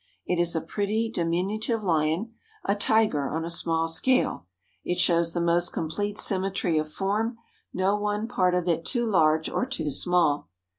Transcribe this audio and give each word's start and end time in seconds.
It 0.25 0.39
is 0.41 0.55
a 0.55 0.61
pretty, 0.61 1.11
diminutive 1.11 1.83
lion, 1.83 2.33
a 2.65 2.73
tiger 2.73 3.29
on 3.29 3.45
a 3.45 3.51
small 3.51 3.87
scale. 3.87 4.47
It 4.83 4.97
shows 4.97 5.33
the 5.33 5.39
most 5.41 5.73
complete 5.73 6.17
symmetry 6.17 6.79
of 6.79 6.91
form, 6.91 7.37
no 7.71 7.95
one 7.95 8.27
part 8.27 8.55
of 8.55 8.67
it 8.67 8.83
too 8.83 9.05
large 9.05 9.47
or 9.47 9.63
too 9.67 9.91
small. 9.91 10.49